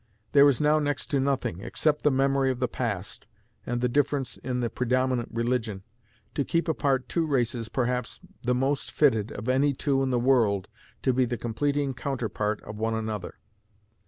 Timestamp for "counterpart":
11.93-12.63